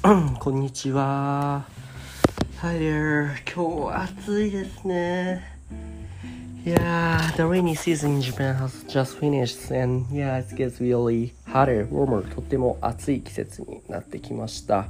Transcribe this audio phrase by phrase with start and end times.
[0.00, 1.64] こんにちは。
[2.60, 3.30] Hi there.
[3.52, 5.42] 今日暑いですね。
[6.64, 12.22] Yeah, the rainy season in Japan has just finished and yeah, it gets really hotter, warmer.
[12.32, 14.86] とても暑い季節になってきました。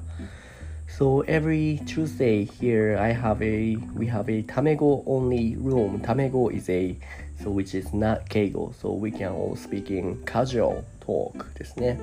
[0.98, 6.00] So every Tuesday here I have a we have a Tamego only room.
[6.00, 6.94] Tamego is a
[7.42, 11.98] so which is not Keigo, so we can all speak in casual talk ですね。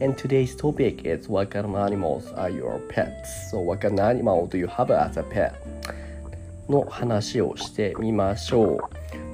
[0.00, 3.50] And today's topic is what kind of animals are your pets?
[3.50, 5.52] So what kind of animal do you have as a pet?
[6.68, 8.78] の話をしてみましょう。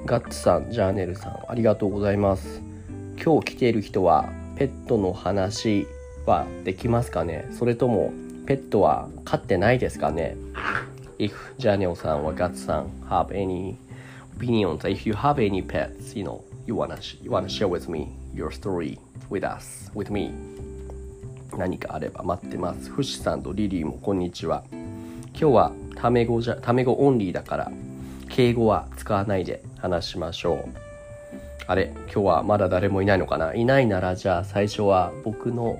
[0.05, 2.61] ガッツさん、ジャーネルさん、ありがとうございます。
[3.23, 5.87] 今日来ている人はペットの話
[6.25, 8.13] はできますかねそれとも
[8.45, 10.37] ペットは飼ってないですかね
[11.17, 13.75] ?If ジャーネルさんはガッツさん have any
[14.37, 18.09] opinions, if you have any pets, you know, you wanna, you wanna share with me
[18.33, 20.31] your story with us, with me
[21.57, 22.91] 何かあれば待ってます。
[22.91, 24.63] フシさんとリリーもこんにちは。
[24.71, 27.71] 今日はタメ語じゃ、タメ語オンリーだから、
[28.29, 30.57] 敬語は使わないで話しましょう。
[31.65, 33.55] あれ今日はまだ誰もいないのかな？
[33.55, 35.79] いないならじゃあ最初は僕の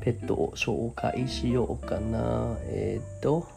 [0.00, 2.56] ペットを紹介しようかな。
[2.66, 3.48] えっ、と、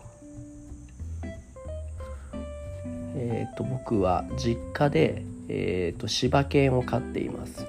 [3.28, 7.66] えっ、と、僕は実家で、えっ、と、柴犬を飼っています。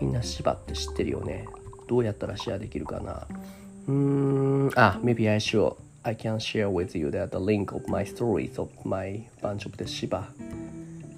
[0.00, 1.46] みんな柴って知ってるよね。
[1.88, 3.26] どうやったらシェアできるかな
[3.88, 5.76] うん、あ、maybe I should.
[6.02, 9.76] I can share with you that the link of my stories of my bunch of
[9.76, 10.28] the 柴。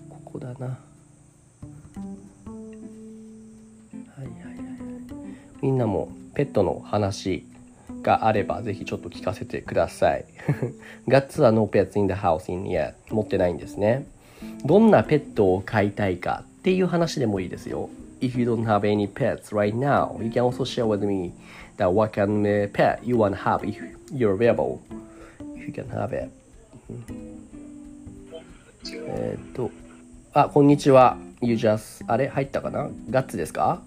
[0.08, 0.66] ここだな。
[0.66, 0.78] は
[4.18, 4.56] いはいはい。
[5.62, 7.44] みんなもペットの話
[8.02, 10.24] があればぜひちょっと聞かせてください。
[11.08, 14.06] ガッツは No pets in the house in yet 持ってないんですね。
[14.64, 17.90] どんなペットを飼いたいかっていう話でもいいですよ。
[18.20, 21.32] If you don't have any pets right now, you can also share with me
[21.76, 23.76] that what kind of pet you want to have if
[24.12, 24.80] you're available.
[25.56, 26.30] If you can have it.
[29.10, 29.70] えっと、
[30.32, 31.16] あ、こんにちは。
[31.40, 33.80] You just, あれ入ったかなガッツですか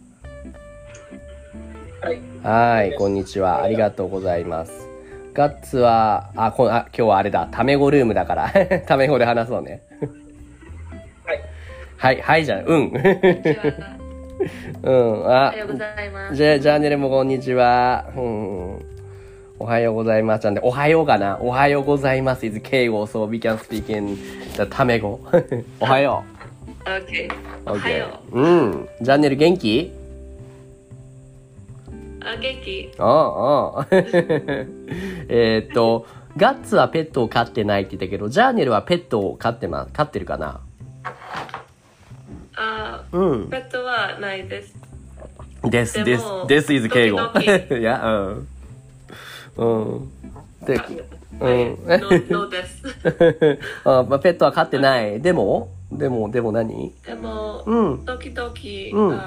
[2.02, 2.20] はい。
[2.44, 3.62] はい、こんにちは。
[3.62, 4.72] ありがとうございます。
[5.36, 7.48] ガッツは、あ、こあ今日はあれだ。
[7.52, 8.52] タメ語ルームだから。
[8.88, 9.84] タメ語で話そうね。
[11.24, 11.42] はい。
[11.98, 12.66] はい、はいじゃん。
[12.66, 12.94] うん。
[14.82, 16.36] うん、おあは、ようございます。
[16.36, 18.06] じゃ、ジャーネルもこんにちは。
[18.18, 18.80] うん。
[19.60, 20.46] おはようございます。
[20.46, 21.38] なんで、おはようかな。
[21.40, 22.48] おはようございます。
[22.48, 24.16] is 敬語、so we can speak in
[24.56, 25.20] the タメ語。
[25.80, 26.24] おはよ
[26.84, 27.28] OK。
[27.28, 27.32] う。
[27.68, 28.90] おはよ OK うん。
[29.02, 29.94] ジャーネル元気？
[29.96, 30.01] う。
[32.24, 32.92] あ、元気？
[32.98, 33.88] ああ、ああ。
[33.92, 36.06] えーっと、
[36.38, 40.62] ガッツはペットを飼ってないって言ったけど、ジャーネルはペットを飼ってま、飼ってるかな？
[42.56, 43.50] あ、うん。
[43.50, 44.76] ペットはないです。
[45.64, 47.20] です、ですです is 敬語。
[47.78, 48.48] いや、うん。
[49.58, 49.66] う
[49.96, 50.12] ん。
[50.66, 50.80] で、
[51.40, 51.78] うん。
[52.30, 52.84] の、のです。
[53.84, 55.22] あまあ、ペットは飼ってない。
[55.22, 55.70] でも？
[55.92, 56.94] でも、でも何？
[57.06, 58.06] でも、うん。
[58.06, 58.54] 時々、
[59.10, 59.22] うん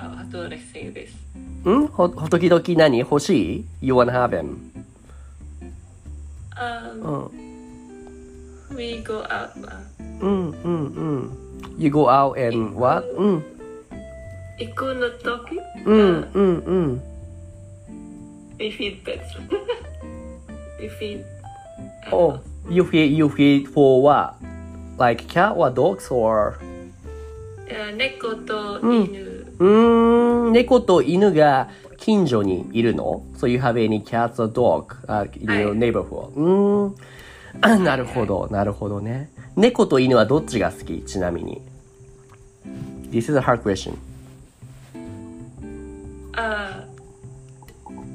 [0.00, 1.16] あ、あ、あとレッスンです。
[1.68, 4.56] んほ、ほ時々何欲しい ?You wanna have him?
[6.54, 8.76] あ、うん。
[8.76, 9.80] we go out あ。
[10.20, 11.38] うん、うん、うん。
[11.78, 13.06] You go out and what?
[13.16, 13.44] うん。
[14.58, 17.02] 行くの時うん、あうん、うん。
[18.58, 19.20] we feed pets.
[20.80, 21.22] we feed
[22.10, 22.40] Oh,
[22.70, 24.34] you feed, you feed for what?
[24.98, 26.54] Like cat or dogs or?
[27.68, 29.20] あ猫と犬。
[29.20, 29.29] う
[29.63, 36.33] ーん、猫と犬が近所にいるの ?So you have any cats or dog、uh, in はい your neighborhood?
[36.35, 36.95] うーん。
[37.61, 39.29] あなるほど、なるほどね。
[39.55, 41.61] 猫と犬はどっちが好きちなみに。
[43.11, 43.95] This is a hard question.
[46.33, 46.85] あ、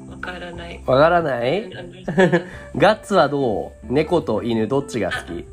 [0.09, 0.81] わからない。
[0.87, 1.69] わからない.
[2.75, 5.45] ガッツはどう猫と犬どっちが好き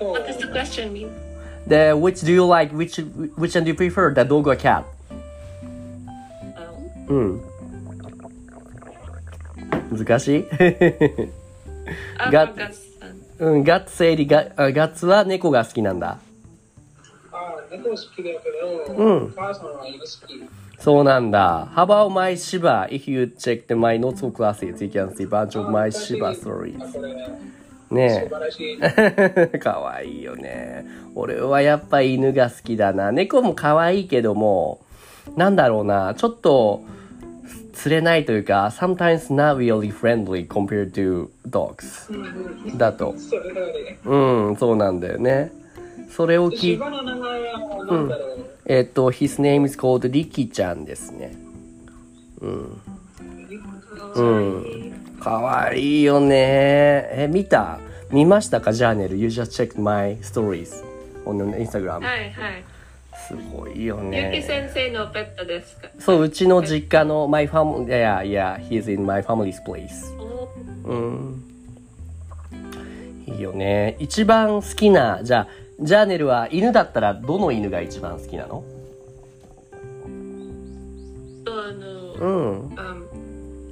[0.00, 1.10] What does the question mean?
[1.66, 2.72] The, which do you like?
[2.72, 2.96] Which,
[3.36, 4.14] which one do you prefer?
[4.14, 4.84] The dog or cat?
[6.54, 6.72] あ
[7.08, 7.40] うん。
[9.92, 10.44] 難しい
[12.18, 12.80] あ、ガガッツ。
[13.38, 16.18] うん、ガッツよりガあガッツは猫が好きなんだ。
[17.32, 18.50] あー猫好きだけ
[18.88, 20.10] ど、うんお母さんは犬好き。
[20.78, 21.66] そうなんだ。
[21.74, 22.88] How about my Shiba?
[22.88, 26.34] If you check the my notes for classes, you can see bunch of my Shiba
[26.34, 26.78] stories.
[27.90, 28.28] ね。
[28.82, 29.58] え。
[29.58, 30.86] かわいいよね。
[31.14, 33.12] 俺はやっぱ犬が好きだな。
[33.12, 34.80] 猫も可愛いけども、
[35.36, 36.14] なんだろうな。
[36.14, 36.82] ちょっと、
[37.72, 42.10] 釣れないというか、sometimes not really friendly compared to dogs
[42.76, 43.14] だと。
[44.04, 44.16] う
[44.52, 45.52] ん、そうなんだよね。
[46.10, 51.36] それを聞い芝の名前は何だろう、えっと、his name is called リキちゃんですね。
[52.40, 52.80] うん。
[54.14, 54.85] うん。
[55.26, 57.08] かわいいよね。
[57.10, 57.80] え、見た？
[58.12, 58.72] 見ましたか？
[58.72, 60.84] ジャーネル ?You just checked my stories
[61.24, 61.94] on Instagram.
[61.94, 62.64] はいはい。
[63.26, 64.44] すごいよゆきね。
[64.46, 65.88] 先生のペットですか？
[65.98, 69.90] そう、うちの実家の my family, yeah, yeah, he's in my family's place.
[70.16, 70.48] お
[70.84, 71.42] うん。
[73.26, 73.96] いいよね。
[73.98, 75.48] 一番好きな、じゃあ、
[75.80, 78.62] ジャーネルは犬だったらどの犬が一番好きなの？
[81.48, 82.76] あの、うん。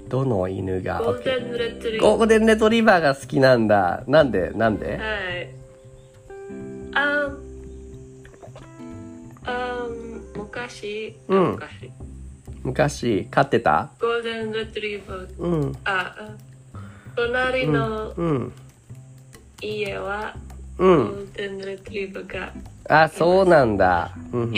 [0.05, 4.05] うんどの犬がゴールデンレトリゴールデンレトリバーが好きなんだ。
[4.07, 4.51] なんで？
[4.51, 4.97] なんで？
[4.97, 5.01] はい。
[6.93, 7.31] あ
[10.37, 11.53] 昔、うん。
[11.53, 11.91] 昔、
[12.63, 13.27] 昔。
[13.31, 13.91] 飼ってた？
[14.01, 15.73] ゴールデンレトリバー、うん。
[15.85, 16.31] あ、あ
[17.17, 18.53] 隣のうん。
[19.61, 20.35] 家は、
[20.79, 21.09] ゴうん。
[21.09, 22.27] ールデンレトリバー
[22.89, 24.13] が、あ、そうなんだ。
[24.33, 24.53] うん。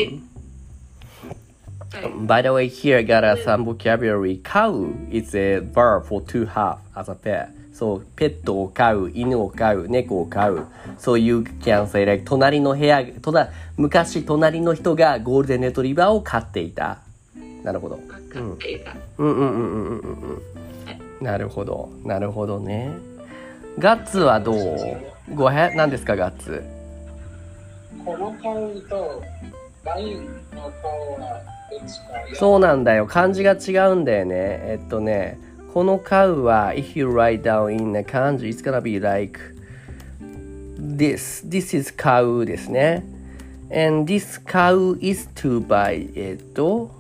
[2.27, 4.41] By the way, here I got uh, some vocabulary.
[4.43, 7.51] Cow is a verb for to have as a pet.
[7.73, 10.67] So, ペットを飼う、犬を飼う、猫を飼う。
[10.99, 16.99] So you can say like 隣の部屋、隣昔隣の人がゴールデンレトリバーを飼っていた。
[17.63, 17.97] なるほど。
[17.97, 18.21] わかっ
[18.57, 18.95] ていた。
[19.19, 20.43] うんうんうんうんうんうん
[21.21, 21.25] うん。
[21.25, 21.91] なるほど。
[22.05, 22.91] なるほどね。
[23.79, 24.77] ガッツはどう
[25.35, 26.65] ごへん何ですか、ガッツ。
[28.05, 29.23] この顔と
[29.85, 30.25] ライン
[30.55, 31.43] の顔は
[32.35, 33.07] そうなんだよ。
[33.07, 34.35] 漢字が違うんだよね。
[34.35, 35.39] えっとね、
[35.73, 39.39] このカウは、if you write down in a 漢字、it's gonna be like
[40.79, 41.47] this.
[41.49, 43.17] This is カウですね。
[43.71, 46.11] and this cow is to buy.
[46.15, 46.91] えっと、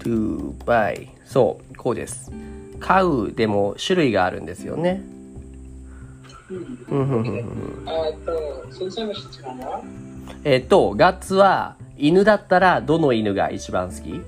[0.00, 1.08] to buy.
[1.24, 2.30] そう、こうです。
[2.78, 5.02] カウでも種類があるんですよね。
[10.44, 14.22] えっと、ガッツは犬だったらどの犬が一番好き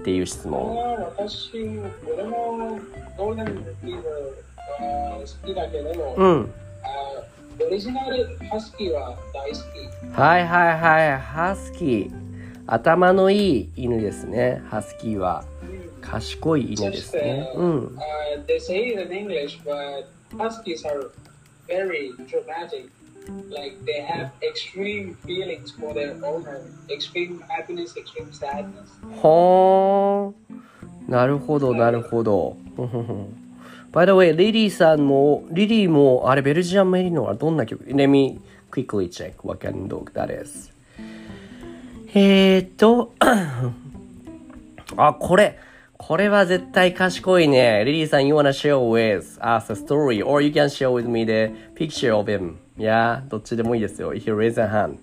[0.00, 0.76] っていう質問。
[1.16, 1.50] 私、
[2.06, 2.78] 俺も
[3.16, 4.04] ゴールデンリバー
[4.82, 6.52] は好きだけど、うん。
[6.84, 10.20] あオリジナルハスキーは大好き。
[10.20, 12.12] はいはいはい、ハスキー。
[12.66, 15.44] 頭のいい犬ですね、ハスキーは。
[16.00, 17.50] 賢い犬ですね。
[17.54, 17.86] うん。
[17.86, 20.06] Uh, they say it in English, but
[20.36, 21.10] huskies are
[21.66, 22.88] very dramatic.
[23.50, 28.88] Like they have extreme feelings for their owner, extreme happiness, extreme sadness.
[29.20, 31.10] ほーん。
[31.10, 32.56] なるほど、なるほど。
[33.92, 38.40] By the way, リリーさんも、リリーも、あれ、ベルジアンメリノはどんな曲 ?Let me
[38.70, 40.70] quickly check what kind of dog that is.
[42.14, 43.12] えーっと、
[44.96, 45.58] あ、これ。
[45.98, 47.82] これは絶対賢いね。
[47.84, 52.30] リリーさん、you wanna share with us a story or you can share with me the picture of
[52.30, 52.54] him.
[52.78, 54.14] Yeah, どっちでもいいですよ。
[54.14, 54.98] If you raise a hand,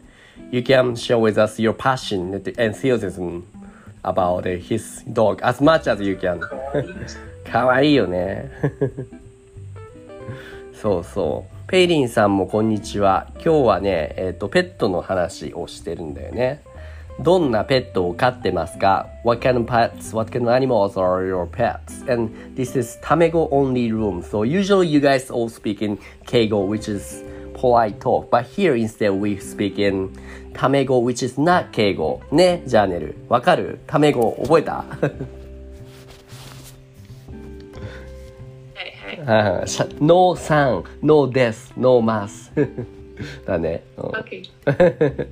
[0.50, 3.44] you can share with us your passion and enthusiasm
[4.04, 6.39] about his dog as much as you can.
[7.51, 8.50] かわいいよね。
[10.81, 11.56] そうそう。
[11.68, 13.27] ペイリンさんもこんにちは。
[13.36, 16.62] 今日はね、えっ、と、ペットの話をしてるんだよね。
[17.19, 22.04] どんなペットを飼ってますか ?What kind of pets, what kind of animals are your pets?
[22.12, 24.22] And this is Tamego only room.
[24.22, 27.25] So usually you guys all speak in Keigo, which is
[27.65, 28.29] polite talk.
[28.29, 30.10] But here instead we speak in
[30.53, 32.22] Tamego, which is not Keigo.
[32.31, 33.15] ね、ジャーネル。
[33.27, 33.79] わかる？
[33.88, 34.74] タメ語覚えた？
[34.74, 34.84] は
[39.15, 39.63] いはい。
[39.63, 42.51] あしゃ No さん、No です、No ます。
[43.48, 43.84] だね。
[43.98, 45.27] うん OK。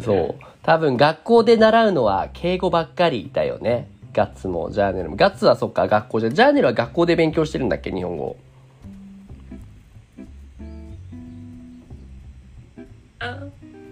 [0.02, 0.44] そう。
[0.62, 3.88] 多分学校で習うのは敬語ばっかりだよね。
[4.14, 5.16] ガッツもジャーネルも。
[5.16, 6.30] ガッツはそっか、学校じゃ。
[6.30, 8.36] ジャーネルは学校で勉強してるんだっけ、日本語。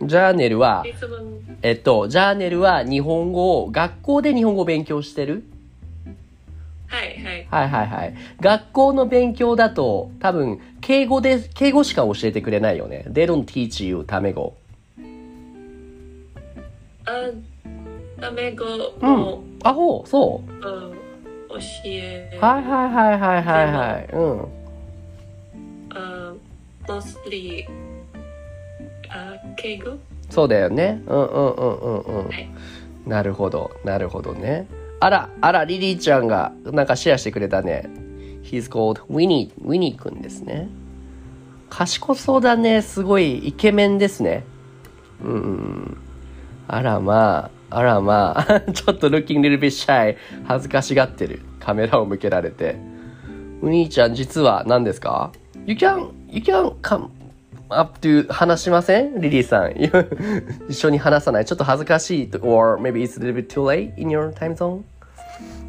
[0.03, 0.85] ジャーネルは、
[1.63, 5.45] えっと、ジャーネルは日本語を、学校で日本語を勉強してる？
[6.87, 7.47] はいはい。
[7.51, 8.15] はいはいはい。
[8.41, 13.05] 学校の勉強だと、多分、敬語で、敬語しか教えてくれないよね。
[13.09, 14.57] They don't teach you タメ語。
[17.05, 17.31] あ、
[18.21, 19.45] タメ語うもん、。
[19.63, 20.53] あ、ほう、そう。
[20.53, 24.09] うん、教え、はいはいはいはいはいはい。
[24.13, 24.41] うん。
[25.91, 26.35] あ、
[26.87, 27.67] mostly、
[29.11, 29.99] あ、敬語？
[30.29, 31.03] そうだよね。
[31.07, 32.29] うんうんうんうんうん。
[32.29, 32.49] はい。
[33.07, 34.67] なるほど、なるほどね。
[35.01, 37.89] あら、あら、リリーちゃんがなんかシェアしてくれたね。
[38.43, 40.69] He's called Winnie, Winnie くんですね。
[41.69, 42.83] 賢そうだね。
[42.83, 44.45] すごいイケメンですね。
[45.23, 45.97] うんうん。
[46.69, 51.41] あらまあ、あらまあ、 ちょっと looking little bit shy 恥ずかしがってる。
[51.61, 52.77] カメラを向けられて。
[53.63, 55.33] ウニーちゃん実は何ですか
[55.67, 57.09] ?You can, you can come,
[57.71, 59.21] up to 話しません？
[59.21, 59.73] リリーさん。
[60.69, 64.83] 一緒に話さないちょっと恥ずかしいと or maybe it's a little bit too late in your time zone?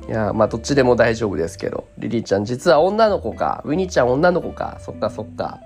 [0.08, 1.88] いや、まあどっちでも大丈夫ですけど。
[1.98, 3.62] リリーちゃん、実は女の子か。
[3.66, 4.78] ウィニーちゃん女の子か。
[4.82, 5.60] そっかそっか。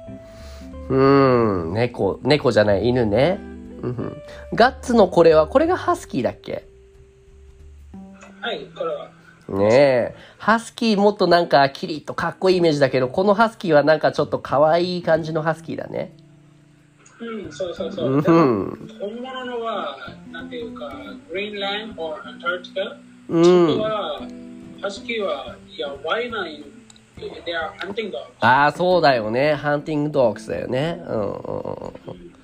[0.89, 3.39] うーん、猫、猫じゃない、犬ね。
[4.53, 6.65] ガッツのこれは、これがハスキーだっけ？
[8.41, 9.09] はい、これは。
[9.47, 10.15] ねえ。
[10.37, 16.13] ハスキーもっとなんかキリッとかっこいいイメージだけど、このハスキーはなんかちょっと可愛い感じのハスキーだね。
[17.25, 18.13] うん、そうそうそう。
[18.13, 18.21] うん
[18.99, 19.97] 本物のは、
[20.31, 20.93] なんていうか、
[21.29, 22.97] グリーンランド or アンターティカ。
[23.29, 24.21] うんそこは、
[24.81, 25.55] ハスキーは、
[26.21, 26.45] いな、
[27.17, 28.17] they are hunting dogs.
[28.39, 29.53] ああ、そうだよね。
[29.55, 31.01] ハンティングドッグスだよね。
[31.07, 31.31] うんうんうん
[32.07, 32.35] うん。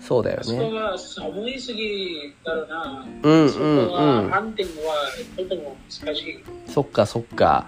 [0.00, 3.06] そうだよそこ寒いすぎだろうな。
[3.22, 4.30] うんうんうは、ん。
[4.30, 4.94] ハンティングは
[5.36, 6.44] とても難しい。
[6.66, 7.66] そっかそっか。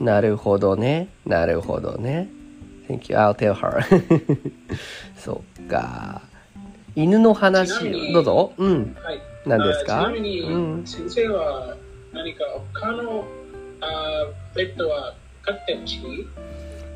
[0.00, 1.08] なるほどね。
[1.26, 2.30] なるほどね。
[2.88, 3.18] Thank you.
[3.18, 3.82] I'll tell her.
[5.18, 6.22] そっか。
[6.94, 8.52] 犬の話どうぞ。
[8.56, 8.96] うん。
[9.02, 9.20] はい。
[9.46, 10.02] 何ですか？
[10.02, 11.76] あちなみに、うん先生は
[12.12, 12.44] 何か
[12.74, 13.24] 他の
[13.80, 16.26] あペットは飼ってほしい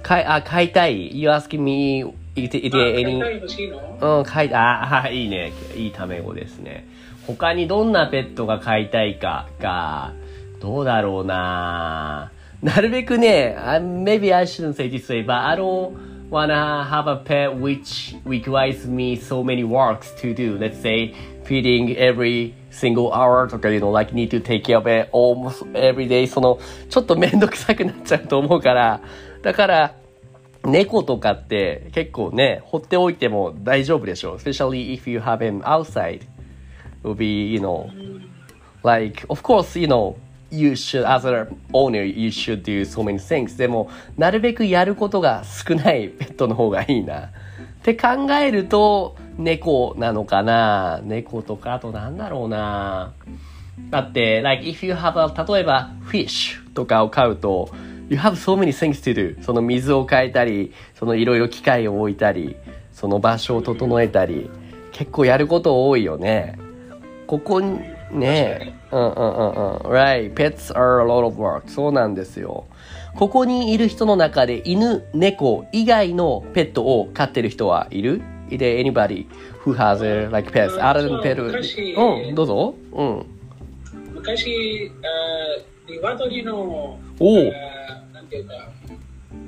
[0.03, 2.01] かい、あ、飼いたい？You asking me,
[2.35, 4.19] いて、いて、あ飼い any たい欲しいの？
[4.19, 5.53] うん、飼い、ああ、いいね。
[5.77, 6.87] いいため語ですね。
[7.27, 10.13] 他にどんなペットが飼いたいか、が、
[10.61, 15.93] どうだろうななるべくね、maybe I shouldn't say this way, but I don't
[16.33, 20.57] wanna have a pet which requires me so many works to do.
[20.59, 26.09] Let's say, feeding every single hour とかいうの、like need to take care of it almost every
[26.09, 26.27] day.
[26.27, 26.59] その、
[26.89, 29.03] ちょっとめんどくさくなっちゃうと思うから、
[29.43, 29.95] だから、
[30.65, 34.39] 猫とかって結構ね、放っておいても大丈夫でしょ。
[34.39, 36.23] Especially if you have him outside.
[37.03, 37.91] Will be, you know,
[38.83, 40.17] like, of course, you know,
[40.53, 43.57] you should, as an owner, you should do so many things.
[43.57, 47.21] でも、なるべくやることが少ないペットの方がいいな。
[47.21, 47.31] っ
[47.83, 53.13] て考えると、猫なのかな猫とか、あとなんだろうな
[53.91, 57.71] だって、like, if you have a, 例えば、fish とかを飼うと、
[58.09, 59.43] you have so many things to do.
[59.43, 62.57] その水を変えたり、そのいろいろ機械を置いたり、
[62.93, 64.51] その場所を整えたり、
[64.93, 66.59] 結構やること多いよね。
[67.27, 67.81] ここに、
[68.19, 69.77] ねうんうんうんうん。
[69.91, 70.35] Right.
[70.35, 71.69] Pets are a lot of work.
[71.69, 72.67] そうなんですよ。
[73.17, 79.27] ここにいる人の中で犬、猫以外のペットを飼ってる人はいる Is there anybody
[79.65, 81.43] who has a, like pets うん other than pet?
[81.43, 82.75] 昔うん、どうぞ。
[82.93, 83.27] うん。
[84.15, 88.55] 昔、あ鶏の、おうあなんていうか、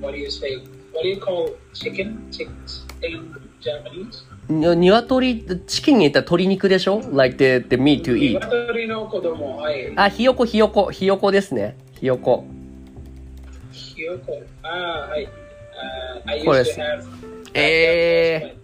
[0.00, 0.56] what do you say?
[0.92, 2.30] What do you call chicken?
[2.30, 3.30] Chickens in
[3.60, 4.24] Japanese?
[4.48, 8.40] に鶏、チキンに言ったら鶏肉でしょ ?like the, the meat to eat.
[8.40, 9.92] 鶏の子供、はい。
[9.96, 11.76] あ、ひよこ、ひよこ、ひよこですね。
[11.98, 12.44] ひよこ。
[13.72, 14.42] ひよこ。
[14.62, 15.28] あーはい。
[16.26, 16.80] あ I これです
[17.54, 18.56] え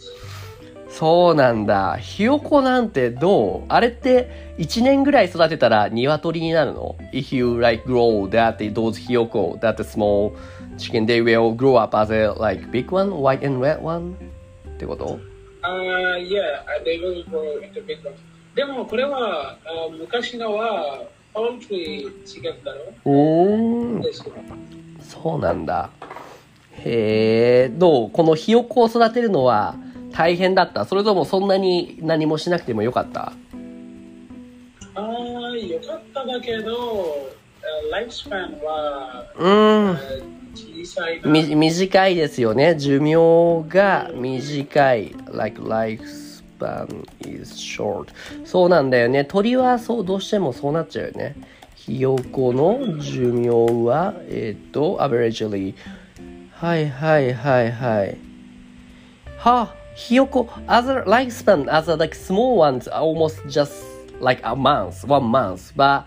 [0.88, 1.96] そうなんだ。
[1.96, 10.32] ひよこなんてどうあれって1年ぐらい育てたら鶏になるの ?If you like grow that, those ひよこ、that small
[10.76, 14.14] chicken, they will grow up as a like big one, white and red one?
[14.68, 15.29] ってこと
[15.62, 18.14] あー yeah, they will grow into big ones.
[18.54, 21.02] でもこれは、あー昔のは、
[21.32, 24.32] ポートリー違ったろおーですよ。
[25.00, 25.90] そうなんだ。
[26.72, 28.10] へえ、どう？
[28.10, 29.76] このひよこを育てるのは
[30.12, 30.84] 大変だった？
[30.86, 33.32] それともそんなに何もしなくてもよかった？
[34.94, 37.28] ああ、よかっただけど、
[37.90, 40.39] ライフスパンは、うーん
[41.54, 48.08] 短いですよね寿命が短い like lifespan is short
[48.44, 51.36] そうなんだよね鳥はそうどうしてもそうなっちゃうよね
[51.74, 53.48] ひよこの寿命
[53.84, 55.74] はえっ、と averagely
[56.52, 58.18] はいはいはいはい
[59.38, 63.72] はひよこ other lifespan as a like small ones are almost just
[64.20, 66.04] like a month one month but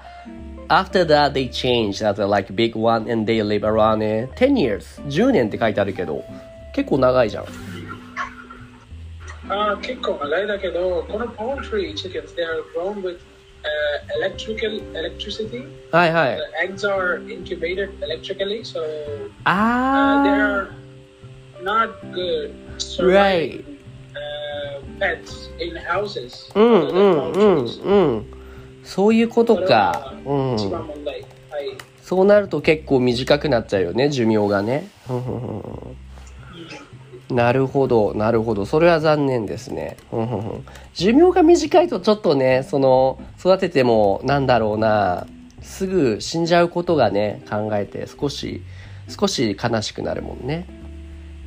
[0.74, 4.26] After that, they changed as a uh, like big one and they live around uh,
[4.36, 5.00] 10 years.
[5.08, 6.24] 10年って書いてあるけど、
[6.74, 7.46] 結構長いじゃん。
[9.50, 13.20] あ結構長いだけど、この poultry chickens, they are grown with、
[13.62, 15.68] uh, electrical electricity.
[15.92, 16.38] はいはい。
[16.38, 18.82] The eggs are incubated electrically, so、
[19.46, 19.52] ah.
[19.52, 20.24] uh, ah.
[20.24, 20.70] they are
[21.62, 22.52] not good.
[23.00, 23.64] Right.
[24.16, 26.50] Uh, pets in houses.
[26.56, 28.43] Mm, うんうんうんうん。
[28.84, 30.14] そういうことか。
[30.24, 30.70] うこれは一ん。
[30.72, 31.14] 番問題。
[31.14, 31.26] はい。
[32.02, 34.88] そうなると結構短くなっちゃうよね、寿命がね。
[37.30, 38.66] なるほど、なるほど。
[38.66, 39.98] それは残念ですね。
[40.94, 45.26] 寿命が短いとちょっとね、その、育てても、なんだろうな、
[45.62, 48.62] すぐ死んじゃうことがね、考えて少し、
[49.08, 50.68] 少し悲しくなるもんね。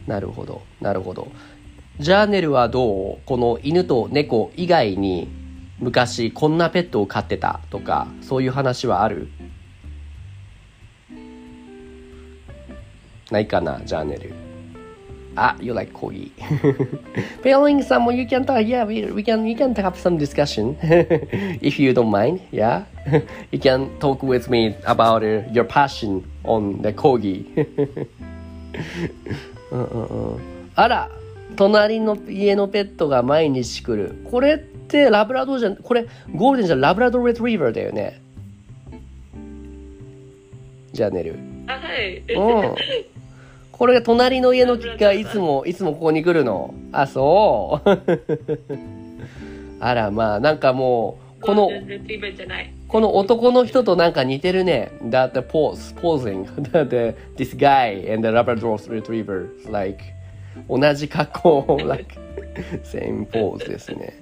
[0.07, 1.29] なるほど、なるほど。
[2.01, 3.19] ジャーネルはどう？
[3.27, 5.29] この犬と猫以外に
[5.79, 9.29] 昔こんなペットを飼ってたとか、そういう話はある
[13.31, 14.35] ないかな、ジャーネル。
[15.39, 16.31] Ah, you like corgi.
[17.43, 18.65] Failing someone, you can talk.
[18.65, 20.79] Yeah, we, we can we can have some discussion
[21.61, 22.41] if you don't mind.
[22.51, 22.85] Yeah,
[23.51, 27.45] you can talk with me about your passion on the corgi.
[29.71, 30.05] うんうん
[30.35, 30.41] うん
[30.75, 31.11] あら、
[31.57, 34.15] 隣の家のペットが毎日来る。
[34.31, 34.76] これって
[35.11, 38.21] ラブラドーじゃん、これゴールデンじゃラブラドーレトリーバーだよね。
[40.93, 41.39] じゃあ寝る。
[41.67, 42.19] あ、はい。
[42.19, 42.75] うん。
[43.73, 46.75] これが隣の家のがいつも、いつもここに来るの。
[46.93, 47.91] あ、そう。
[49.81, 51.71] あら、まあ、なんかもう、この。
[52.89, 54.93] この男の人となんか似てるね。
[55.05, 56.71] だって pose, posing.
[56.71, 60.03] だって this guy and the Labrador retriever, like,
[60.69, 62.15] 同じ格好、like,
[62.85, 64.15] same pose ですね。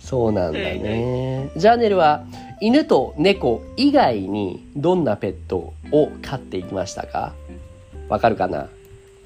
[0.00, 1.50] そうなんだね。
[1.56, 2.24] ジャーネルは
[2.60, 7.32] 犬と猫以外にどんなペットを飼っていきましたか？
[8.08, 8.68] わかるかな？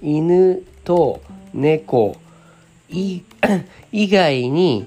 [0.03, 1.23] 犬と
[1.55, 2.17] 猫
[2.93, 3.23] 以
[3.93, 4.87] 外に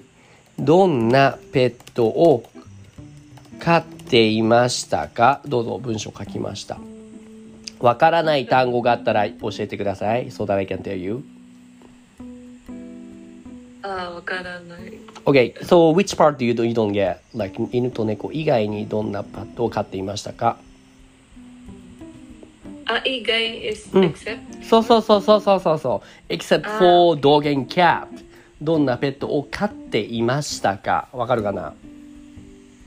[0.60, 2.44] どんなペットを
[3.60, 5.42] 飼っていましたか？
[5.48, 6.78] どうぞ文章書きました。
[7.80, 10.28] わからない単語があったら教えてください。
[10.28, 11.24] So that I can tell you.
[13.82, 15.07] あ、わからない。
[15.28, 17.20] Okay, so which part do you, do, you don't get?
[17.36, 20.58] Like 犬と猫以外にどんなペットを飼っていましたか
[22.86, 24.64] あ、以外 is うん except?
[24.64, 26.34] そうそうそうそうそうそうそう。
[26.34, 28.08] except あ for dog and cat.
[28.62, 31.74] どんなペットを飼っていましたかわかるかな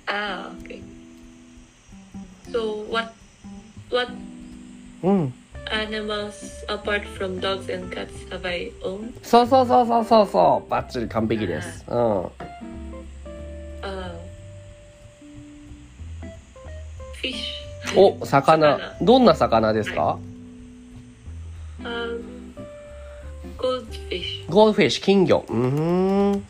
[0.06, 0.80] あ、okay.
[2.50, 3.12] So what
[3.90, 4.11] what
[5.02, 5.35] うん。
[5.71, 9.12] Animals apart from dogs and cats have I owned?
[9.23, 10.71] そうそうそうそうそうそう。
[10.71, 11.85] バッチリ完璧です。
[11.89, 11.97] うん。
[13.83, 14.12] あ、
[17.23, 17.35] fish.
[17.97, 18.79] お、魚。
[18.79, 20.18] 魚どんな魚ですか、
[21.85, 22.07] あ、
[23.59, 24.47] goldfish.
[24.49, 25.44] ゴールドフィッシュ、金魚。
[25.49, 26.44] うーん。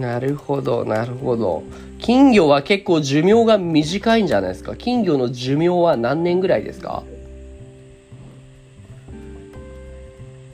[0.00, 1.64] なるほど、なるほど。
[1.98, 4.76] 金魚は結構寿命が短いんじゃないですか？
[4.76, 7.02] 金魚の寿命は何年ぐらいですか？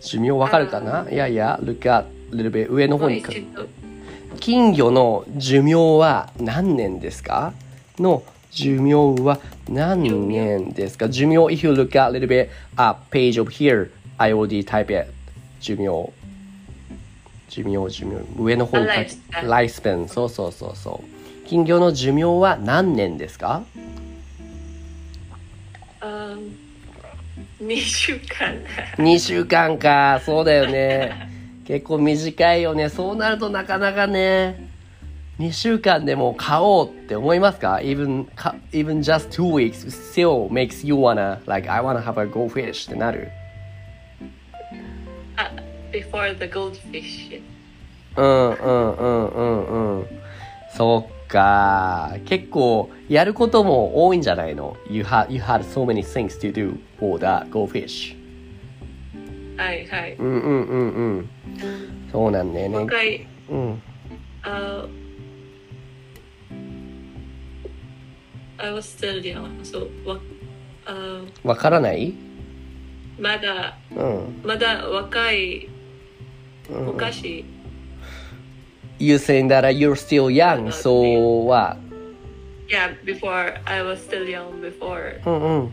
[0.07, 1.07] 寿命わかるかな？
[1.11, 3.67] いやいや、look at little bit 上の方に一度
[4.39, 7.53] 金魚の寿命は何年ですか？
[7.99, 11.09] の寿命は何年ですか？
[11.09, 15.13] 寿命 if you look at a little bit up page of here I already type it.
[15.61, 16.13] 寿命。
[17.49, 18.23] 寿命寿命。
[18.39, 21.47] 上の方に書いてあライスペンそうそうそうそう。
[21.49, 23.65] 金魚の寿命は何年ですか？
[26.01, 26.37] あ、
[27.67, 28.55] 2週間。
[28.99, 31.13] 2週間かそうだよね
[31.67, 34.71] 結構短いよねそうなるとなかなかね
[35.39, 42.27] 2週間でも買おうって思いますか even, か even just two weeks still makes you wanna like I wanna have a
[42.27, 43.29] goldfish ってなる
[45.37, 45.51] あ、
[45.93, 47.43] before the goldfish.
[48.17, 50.07] うんうんうんうんうん
[50.75, 55.29] そっか結構やることも多いんじゃないの？You, had
[55.63, 58.17] so many things to do for the goldfish.
[59.57, 60.15] はいはい。
[60.15, 61.29] うんうんうんうん。
[62.13, 62.79] そうなんだよね。
[62.79, 63.27] もう一回。
[63.49, 63.83] うん。
[64.43, 64.87] あ。
[68.59, 70.19] I was still young, so わ,、
[70.87, 72.15] uh, わからない？
[73.19, 75.69] まだ、うん、まだ若い、
[76.71, 77.41] おかしい。
[77.41, 77.56] うん
[78.99, 81.01] You saying that you're still young, so
[81.45, 81.77] what?
[82.69, 85.21] yeah, before I was still young before.
[85.25, 85.73] うん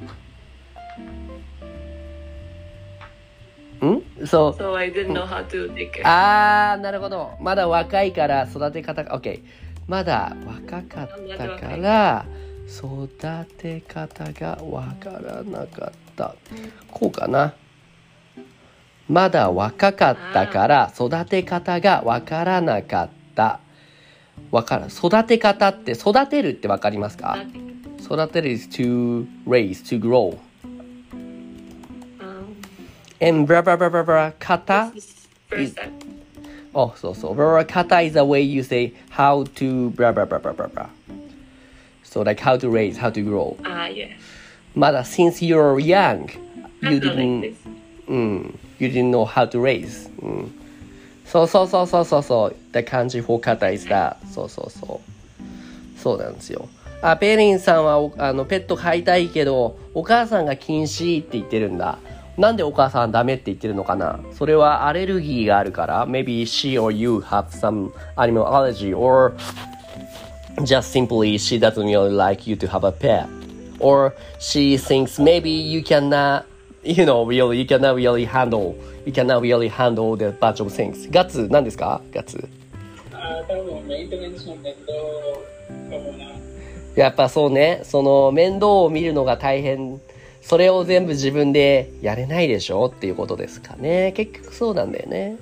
[3.82, 3.90] うん。
[3.96, 4.62] んそう。
[4.62, 6.02] So I didn't know how to take care.
[6.06, 7.32] あー、なるほど。
[7.40, 9.42] まだ若いから育て方が、OK。
[9.88, 12.26] まだ若かったから、
[12.68, 13.08] 育
[13.58, 16.36] て方がわからなかった。
[16.92, 17.54] こうかな。
[19.10, 23.60] まだ若かったから、育て方がわからなかった。
[24.52, 27.38] わから、育て方って、育てるってわかりますか
[28.04, 30.38] 育てる is to raise, to grow.
[32.20, 32.56] Um,
[33.22, 35.76] And blah blah blah blah blah, kata this is.
[36.76, 37.34] Oh, so so.
[37.34, 40.68] Blah, blah, kata is a way you say how to blah blah blah blah blah
[40.68, 40.90] blah.
[42.04, 43.58] So like how to raise, how to grow.
[43.64, 44.16] Ah, yeah.
[44.76, 46.30] まだ since you're young,
[46.82, 47.56] you didn't.
[48.08, 50.10] うん、you didn't know how to raise.
[50.22, 50.52] うん。
[51.26, 52.56] そうそうそうそうそうそう。
[52.74, 54.16] The 漢字 for kata is that.
[54.32, 55.02] そうそうそ
[55.98, 56.00] う。
[56.00, 56.68] そうなんですよ。
[57.02, 61.98] あ、ペリンさんはあのペット飼いたいけど、お母さんが禁止って言ってるんだ。
[62.38, 69.34] なんでお母さんダメって言ってるのかなそれはアレルギーがあるから Maybe she or you have some animal allergy or
[70.64, 73.28] just simply she doesn't really like you to have a pet
[73.80, 76.46] or she thinks maybe you cannot
[76.84, 81.10] you know really you cannot really handle you cannot really handle the bunch of things
[81.12, 82.02] ガッツ何ですか？
[82.12, 82.48] ガッツ
[83.12, 84.92] あー多分メンテナンスの面倒
[85.90, 86.26] かもな。
[86.96, 87.82] やっぱそうね。
[87.84, 90.00] その面倒を見るのが大変。
[90.42, 92.88] それを全部自分でやれないでしょ？
[92.88, 94.12] っていうことですかね。
[94.12, 95.38] 結局そうなんだよね。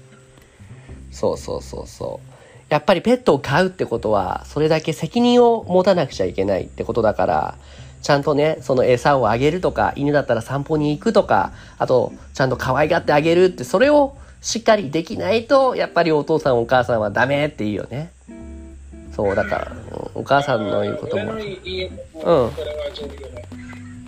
[1.11, 2.27] そうそうそうそう。
[2.69, 7.55] やっぱりペットを飼うってことはそれだけ責任を持たなくちゃいけないってことだから
[8.01, 18.11] ちゃんとねその餌をあげるとか犬だったら散歩に行くとかあとちゃんと可愛がってあげるってそれをしっかりできないとやっぱりお父さんお母さんはダメって言うよね。
[19.15, 21.33] そうだから、うんお母さんの言うことも。
[21.33, 21.41] うん。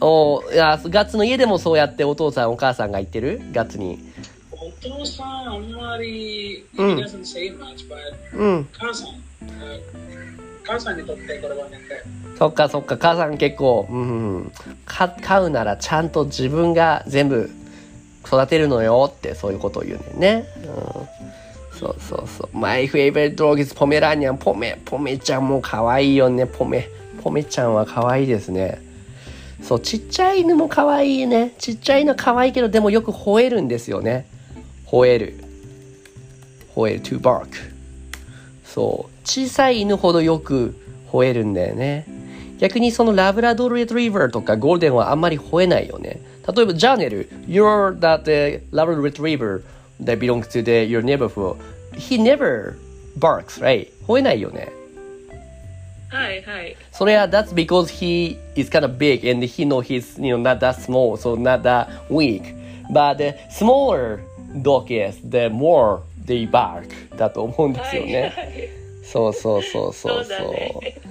[0.01, 3.41] おいやガッツの家でもそうやってお父さんお母さんが言ってる？
[3.53, 3.99] ガッツに。
[4.51, 6.89] お父さんあんまり、うん。
[6.89, 6.93] う。
[6.95, 8.67] ん。
[8.73, 9.07] 母さん、
[10.63, 12.03] 母さんにとってこれは年齢。
[12.37, 14.51] そっかそっか母さん結構うんうん
[14.85, 17.49] か飼うならちゃんと自分が全部
[18.25, 22.57] 育てるのよってそういうことを言うんね、うん、そうそうそう。
[22.57, 26.45] My favorite dog is ポメラニアンポメポメちゃんも可愛いよね。
[26.47, 26.89] ポメ
[27.21, 28.81] ポメちゃんは可愛いですね。
[29.61, 31.53] そうちっちゃい犬も可愛いね。
[31.57, 34.25] ちっちゃいの可愛いけどでもよく吠えるんですよね。
[34.87, 35.43] 吠える。
[36.75, 37.01] 吠える。
[37.01, 37.72] To bark
[38.73, 40.75] そう小さい犬ほどよく
[41.11, 42.07] 吠えるんだよね
[42.57, 46.19] 逆にそのラブラドールレトリーバーとかゴールデンはあんまり吠えないよね
[46.55, 49.63] 例えばジャーネル You're that uh, Labrador retriever
[50.03, 51.57] that belongs to the, your neighborhood
[51.95, 52.75] He never
[53.15, 53.91] barks, right?
[54.07, 54.71] 吠えないよね
[56.09, 56.75] はいはい。
[56.91, 60.73] それは that's because he is kind of big and he know he's you know not that
[60.81, 62.55] small so not that weak
[62.91, 64.19] but the smaller
[64.63, 71.01] dog is the more they bark だと思うんですよね、はいそうそうそうそうそうだね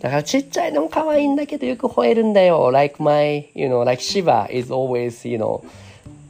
[0.00, 2.70] だからちっちゃいのも可愛いんだけどよく吠えるんだよ。
[2.70, 5.64] Like my, you know, like Shiva is always, you know,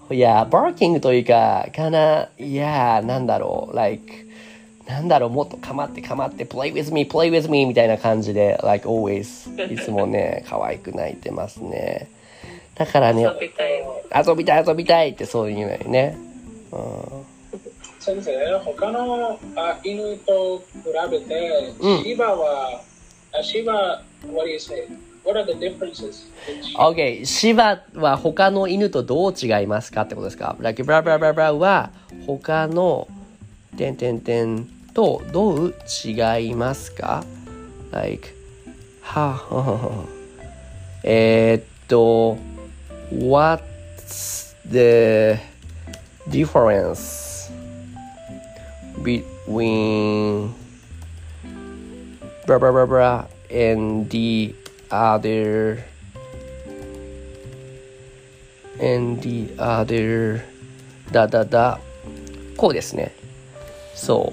[0.08, 4.00] yeah, barking というか、かな、いや、なんだろう、like,
[4.86, 12.08] なんだろう、もっと構って構って play with me, play with me みたいな感じで、like always, いつもね、 可愛く泣いてますね。
[12.74, 14.26] だからね、遊びたい。
[14.26, 16.16] 遊びたい遊びたいってそういうのよね。
[18.08, 19.78] 先生、他のあ
[20.24, 20.64] と比
[21.10, 22.80] べて、シバは、
[23.38, 24.88] あシバ、what is it?
[25.36, 25.44] are
[27.20, 30.56] ー、シバは他の犬とどう違いますかってことですか？
[30.90, 31.90] ラブラブラブラは
[32.26, 33.06] 他の
[33.76, 35.74] 点点点とどう
[36.06, 37.24] 違いますか
[37.90, 38.28] ?Like,
[39.02, 40.06] は、
[41.04, 42.38] えっと、
[43.12, 45.38] What's the
[46.30, 47.27] difference?
[49.08, 50.52] Between
[52.46, 54.54] blah blah blah blah and the
[54.90, 55.82] other
[58.78, 60.42] and the other
[61.10, 61.80] だだだ
[62.58, 63.14] こうですね
[63.94, 64.32] そ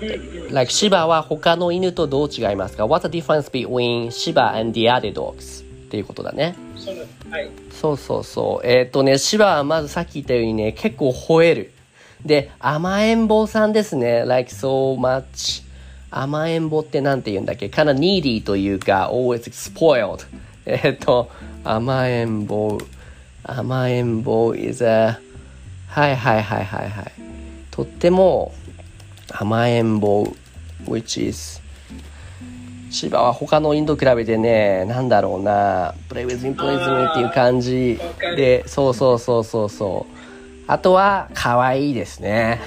[0.00, 5.64] う、like シバは他の犬とどう違いますか What's the difference between シバ and the other dogs?
[5.64, 6.98] っていうことだねその
[7.32, 7.50] はい。
[7.70, 8.66] そうそうそう。
[8.66, 11.71] えーっ、とね、シバはまずさっき言ったようにね、結構吠える。
[12.24, 14.24] で、甘えん坊さんですね。
[14.26, 15.64] like so much.
[16.10, 20.26] 甘えん坊ってなんて言うんだっけ ?kinda needy というか、always spoiled.
[20.66, 21.30] えっと、
[21.64, 22.78] 甘えん坊。
[23.44, 25.18] 甘えん坊 is a...
[25.88, 27.12] はいはいはいはいはい。
[27.70, 28.54] とっても
[29.30, 30.24] 甘えん坊
[30.86, 31.60] which is
[32.90, 37.98] シバは他のインド比べてね、なんだろうな、プレイウィズミプレイズミっていう感じ
[38.36, 40.31] で、そうそうそうそうそう。
[40.66, 42.60] あとは、可愛いですね。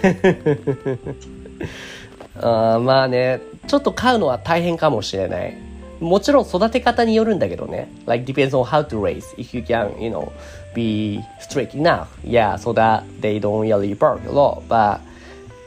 [2.41, 5.57] あまあね、ちょっと飼うのは大変かもしれない。
[5.99, 7.89] もちろん育て方によるんだけどね。
[8.05, 9.23] Like depends on how to raise.
[9.37, 10.31] If you can, you know,
[10.73, 12.07] be strict enough.
[12.23, 14.67] Yeah, so that they don't really bark a lot.
[14.67, 14.99] But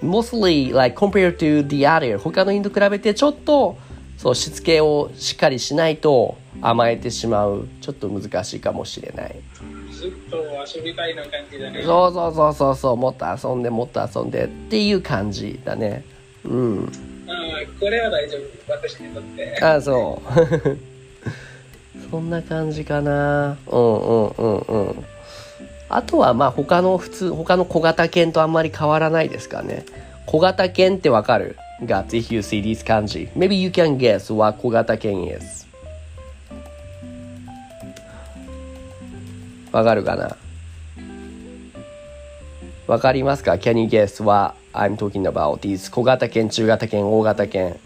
[0.02, 3.76] mostly like compared to the other 他のインド比べてちょっと
[4.16, 9.36] そうしつけをしっかりしないと甘えてしまうちょっと難しいかもしれない
[9.98, 10.36] ずっと
[10.76, 11.82] 遊びたいな感じだね。
[11.82, 16.04] そうそうそうそうそうもっと遊んでもっと遊んでっていう感じだね。
[16.44, 16.92] うん。
[17.26, 18.72] あーこれは大丈夫。
[18.72, 19.58] 私にとって。
[19.60, 20.78] あそう。
[22.10, 23.58] そんな感じかな。
[23.66, 25.04] うんうんうんうん。
[25.88, 29.84] あとはまあ他の普通他の小型犬とあんまり変わらないですかね。
[30.26, 35.66] 小型犬ってわかる？Guts, if you see this 漢字 Maybe you can guess what 小型犬 is
[39.72, 40.36] わかるかな
[42.86, 45.58] わかりますか ?Can you guess what I'm talking about?
[45.58, 47.78] These 小型犬、中型犬、大型犬。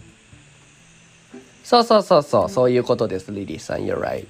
[1.63, 3.79] そうそうそうそう、そういうことです、リリーさん。
[3.79, 4.25] You're right.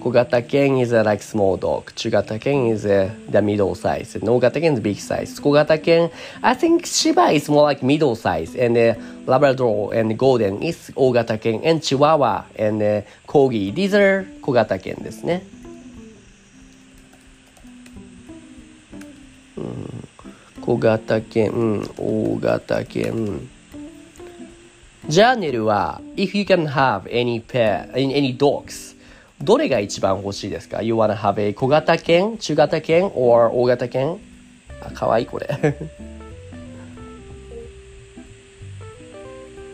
[0.00, 1.92] 小型犬 is a like small dog.
[1.94, 4.18] 中型犬 is a, the middle size.
[4.18, 5.42] 大型犬 is big size.
[5.42, 8.56] 小型犬 I think Shiba is more like middle size.
[8.56, 8.94] And uh,
[9.26, 13.74] Labrador and Golden is 大型犬 and Chihuahua and uh, Corgi.
[13.74, 15.42] These are 小型犬ですね。
[20.60, 23.10] 小型犬、うん、大型犬。
[23.12, 23.50] うん
[25.08, 28.94] ジャーネルは、if you can have any pair, any, dogs,
[29.42, 32.36] どれが一番欲しいですか ?You wanna have a 小型犬？
[32.36, 34.18] 中型犬？or 大型犬？
[34.82, 35.48] あ、かわいいこれ。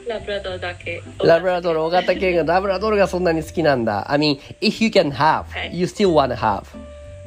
[0.09, 1.03] ラブラドーだけ。
[1.23, 4.11] ラブラドール、大型犬が、ラブラドールがそんなに好きなんだ。
[4.11, 6.63] I mean, if you can have, はい you still wanna have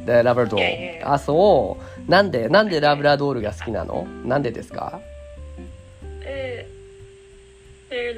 [0.06, 1.00] the ラブラドール。
[1.00, 2.12] やあ、そう。
[2.12, 4.08] なんで、なんでラブラドールが好きなの？
[4.26, 5.00] なんでですか？
[6.24, 8.16] えー.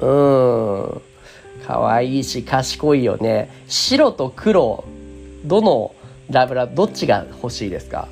[0.00, 1.02] うーん。
[1.66, 3.50] かわいいし、賢いよね。
[3.68, 4.84] 白と黒、
[5.44, 5.94] どの
[6.30, 8.08] ラブラ、どっちが欲しいですか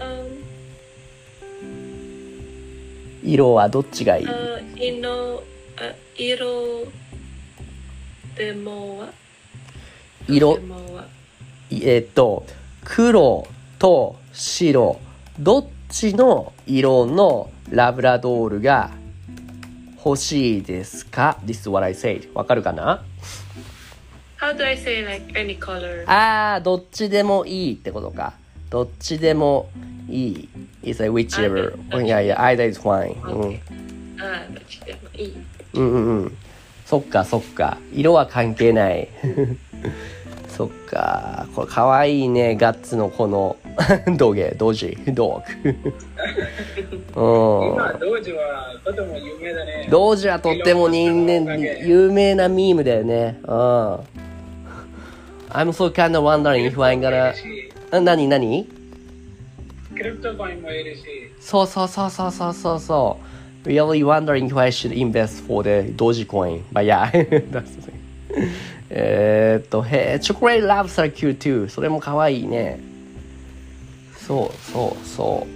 [0.00, 0.42] ？Um,
[3.22, 4.62] 色はどっちがいい？uh,
[5.76, 6.86] uh, iro
[8.36, 9.12] demo wa?
[10.28, 10.58] 色?
[11.70, 12.44] えっと、
[12.84, 13.46] 黒
[13.78, 15.00] と白、
[15.38, 18.90] どっちの色のラブラドールが
[20.04, 22.32] 欲しいですか ?This is what I said.
[22.34, 23.02] わかるかな
[24.38, 26.04] ？How do I say like any color?
[26.06, 28.34] あー、どっちでもいいってことか。
[28.70, 29.70] どっちでも
[30.08, 30.48] いい。
[30.82, 31.78] It's like whichever.
[31.90, 33.14] あいやいや、either is fine.
[33.22, 33.60] うん.
[34.20, 35.36] ああ、どっちでもいい。
[35.74, 36.36] うんうんうん。
[36.86, 37.78] そっかそっか。
[37.92, 39.08] 色は関係ない。
[40.58, 41.46] そっか。
[41.54, 42.56] これかわいいね。
[42.56, 43.56] ガッツのこの
[44.18, 44.98] 土下ドジ。
[45.12, 45.68] ドーク、
[47.14, 49.86] うん、今ドジはとても有名だね。
[49.88, 53.38] ドジはとっても人間有名なミームだよね。
[53.44, 53.50] うん。
[53.50, 54.00] I'm
[55.70, 57.32] so kind of wondering if I'm gonna
[57.92, 58.66] な何何？
[59.96, 61.04] クリプトコインもいるし。
[61.38, 63.16] そうそうそうそうそうそ
[63.64, 63.68] う。
[63.68, 66.64] Really wondering if I should invest for the ドージコイン。
[66.72, 67.12] ばや
[68.90, 71.68] えーっと、へえ、チョコレートラブサーキュー2。
[71.68, 72.80] それも可愛いね。
[74.16, 75.46] そうそうそ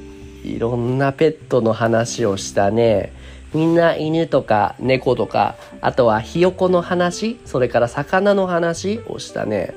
[0.45, 0.47] う。
[0.47, 3.13] いろんなペットの話をしたね。
[3.55, 9.75] みんな犬とか猫とか、あとはひよこの話、それから魚の話をしたね。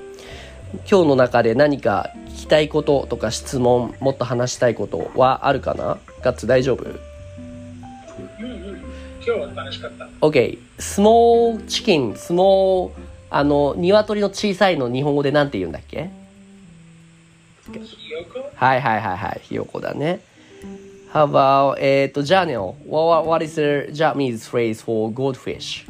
[0.89, 5.97] 今日の中で何か聞きたいこととか質問、もっと話したいことはあるかな？
[6.21, 6.83] ガッツ大丈夫？
[6.83, 6.97] うんうん、
[9.17, 10.07] 今日は楽しかった。
[10.21, 10.57] ?OK。
[10.79, 13.03] スモールチキン、スモール、
[13.37, 16.09] あの、鶏の小さいの日本語でなんて言うんだっけ
[18.55, 19.41] はいはいはいはい。
[19.43, 20.21] ひよこだね。
[21.11, 25.85] How about, えっ、と、じゃあね、what, what is the Japanese phrase for goldfish?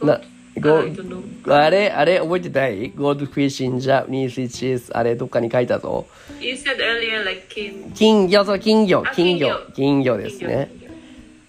[0.00, 0.20] な、
[0.54, 1.52] know.
[1.52, 6.06] あれあれ覚えてない ?goldfish in Japanese it is あれどっかに書いたぞ。
[6.40, 7.48] You said earlier like.
[7.96, 10.81] 金魚、金魚金魚、金魚ですね。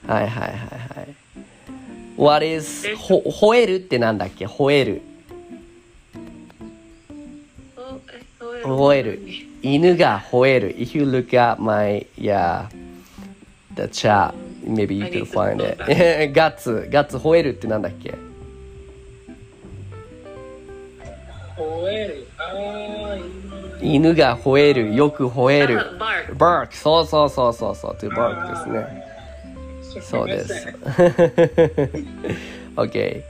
[0.08, 1.16] はいはいはいはい。
[2.18, 4.46] What is ほ吠える ってなんだっけ？
[4.46, 5.02] 吠える。
[8.64, 9.20] 吠える。
[9.62, 10.76] 犬が吠える。
[10.78, 12.68] If look at my yeah
[13.76, 14.34] the chat,
[14.66, 16.34] maybe you can find it.
[16.34, 18.14] ガツガツ吠えるってなんだっけ？
[23.82, 25.78] 犬が吠える、よく吠える。
[26.38, 27.98] Uh, そうそうそうそうそう。
[28.00, 29.03] to bark ですね。
[30.02, 30.68] そうです。
[32.76, 33.24] OK。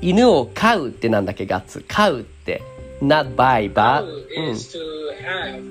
[0.00, 1.84] 犬を飼うってなんだっけガッツ。
[1.86, 2.62] 飼うって。
[3.02, 4.04] not buy, but.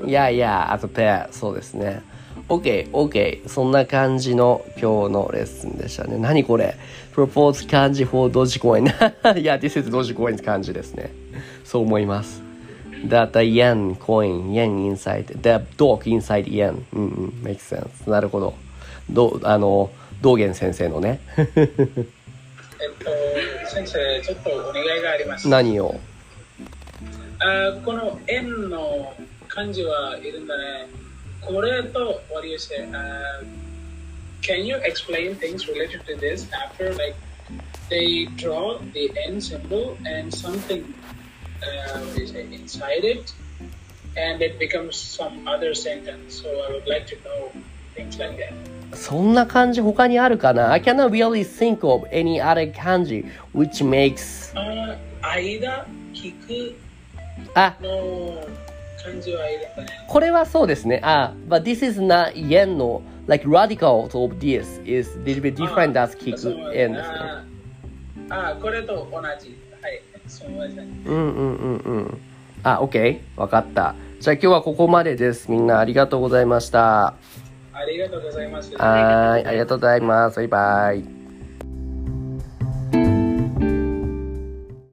[0.03, 0.09] うん。
[0.09, 1.27] いやいや、as a pair。
[1.31, 2.03] そうですね。
[2.47, 3.47] OK、OK。
[3.47, 6.17] そんな感じの今日のレッスンでしたね。
[6.17, 6.75] 何これ
[7.15, 8.85] ?propose 漢字 for ドジコイン。
[8.85, 8.89] い
[9.43, 11.11] や、this is ドジコイン漢字ですね。
[11.63, 12.43] そう思います。
[13.07, 16.83] that the yen coin, yen inside, the dog inside yen.
[16.93, 18.09] うんうん、makes sense.
[18.09, 18.53] なるほど。
[19.08, 19.90] どあの、
[20.22, 21.20] 道元先生のね。
[21.36, 21.46] えっ
[22.98, 25.48] と、先生、ちょっとお願いがあります。
[25.48, 25.98] 何を
[27.40, 29.14] あこの円の
[29.48, 30.88] 漢字はいるんだね。
[31.40, 33.44] これと、what do you say?、Uh,
[34.42, 37.16] can you explain things related to this after like
[37.88, 40.84] they draw the end symbol and something,
[41.62, 43.32] uh, what do you say, inside it,
[44.16, 46.42] and it becomes some other sentence.
[46.42, 47.50] So I would like to know
[47.94, 48.52] things like that.
[48.95, 56.75] そんな漢字他にあるかな ?I cannot really think of any other 漢字 which makes Uh, 間、聞く
[57.53, 58.47] あ、の
[59.03, 59.88] 感じはいるかね。
[60.08, 60.99] これはそうですね。
[61.03, 66.75] あ、but this is not yen の like radicals of this is little bit different as 聞く
[66.75, 67.17] n ですね。
[68.29, 69.58] ああ、これと同じ。
[69.81, 70.88] はい、そうですね。
[71.05, 72.17] うんうんうんうん。
[72.63, 73.19] あ、OK。
[73.36, 73.95] わかった。
[74.19, 75.51] じゃあ今日はここまでです。
[75.51, 77.13] みんなありがとうございました。
[77.75, 78.73] ありがとうございます。
[78.77, 79.45] はい。
[79.45, 80.38] ありがとうございます。
[80.38, 81.14] バイバイ。